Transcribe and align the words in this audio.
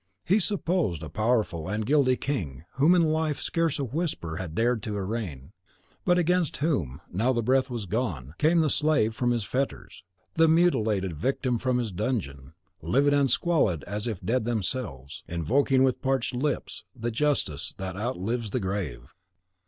He 0.25 0.39
supposed 0.39 1.03
a 1.03 1.09
powerful 1.11 1.67
and 1.69 1.85
guilty 1.85 2.15
king 2.17 2.65
whom 2.77 2.95
in 2.95 3.03
life 3.11 3.39
scarce 3.39 3.77
a 3.77 3.83
whisper 3.83 4.37
had 4.37 4.55
dared 4.55 4.81
to 4.81 4.97
arraign, 4.97 5.53
but 6.05 6.17
against 6.17 6.57
whom, 6.57 7.01
now 7.13 7.31
the 7.31 7.43
breath 7.43 7.69
was 7.69 7.85
gone, 7.85 8.33
came 8.39 8.61
the 8.61 8.69
slave 8.71 9.13
from 9.13 9.29
his 9.29 9.43
fetters, 9.43 10.03
the 10.33 10.47
mutilated 10.47 11.15
victim 11.15 11.59
from 11.59 11.77
his 11.77 11.91
dungeon, 11.91 12.53
livid 12.81 13.13
and 13.13 13.29
squalid 13.29 13.83
as 13.83 14.07
if 14.07 14.19
dead 14.21 14.43
themselves, 14.43 15.23
invoking 15.27 15.83
with 15.83 16.01
parched 16.01 16.33
lips 16.33 16.83
the 16.95 17.11
justice 17.11 17.75
that 17.77 17.95
outlives 17.95 18.49
the 18.49 18.59
grave. 18.59 19.13